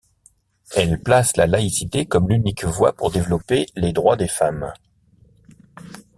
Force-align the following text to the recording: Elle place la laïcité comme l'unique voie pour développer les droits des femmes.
Elle 0.75 0.99
place 0.99 1.37
la 1.37 1.45
laïcité 1.45 2.07
comme 2.07 2.27
l'unique 2.27 2.65
voie 2.65 2.91
pour 2.93 3.11
développer 3.11 3.67
les 3.75 3.93
droits 3.93 4.15
des 4.15 4.27
femmes. 4.27 4.73